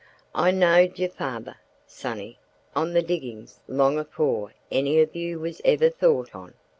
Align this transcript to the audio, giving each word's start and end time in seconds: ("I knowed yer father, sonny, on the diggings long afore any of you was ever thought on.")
("I 0.33 0.49
knowed 0.49 0.97
yer 0.97 1.09
father, 1.09 1.57
sonny, 1.85 2.39
on 2.75 2.93
the 2.93 3.03
diggings 3.03 3.59
long 3.67 3.99
afore 3.99 4.51
any 4.71 4.99
of 4.99 5.15
you 5.15 5.39
was 5.39 5.61
ever 5.63 5.91
thought 5.91 6.33
on.") 6.33 6.55